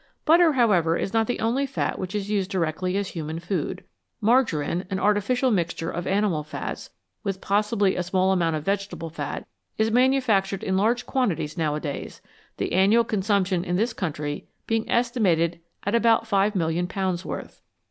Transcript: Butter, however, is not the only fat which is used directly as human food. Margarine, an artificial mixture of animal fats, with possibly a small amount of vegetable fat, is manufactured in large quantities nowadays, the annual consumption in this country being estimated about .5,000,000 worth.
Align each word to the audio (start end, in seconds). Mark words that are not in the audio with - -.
Butter, 0.25 0.53
however, 0.53 0.97
is 0.97 1.13
not 1.13 1.27
the 1.27 1.39
only 1.39 1.67
fat 1.67 1.99
which 1.99 2.15
is 2.15 2.27
used 2.27 2.49
directly 2.49 2.97
as 2.97 3.09
human 3.09 3.37
food. 3.37 3.83
Margarine, 4.19 4.83
an 4.89 4.97
artificial 4.99 5.51
mixture 5.51 5.91
of 5.91 6.07
animal 6.07 6.41
fats, 6.43 6.89
with 7.23 7.39
possibly 7.39 7.95
a 7.95 8.01
small 8.01 8.31
amount 8.31 8.55
of 8.55 8.65
vegetable 8.65 9.11
fat, 9.11 9.45
is 9.77 9.91
manufactured 9.91 10.63
in 10.63 10.75
large 10.75 11.05
quantities 11.05 11.55
nowadays, 11.55 12.19
the 12.57 12.73
annual 12.73 13.03
consumption 13.03 13.63
in 13.63 13.75
this 13.75 13.93
country 13.93 14.47
being 14.65 14.89
estimated 14.89 15.59
about 15.85 16.23
.5,000,000 16.23 17.23
worth. 17.23 17.61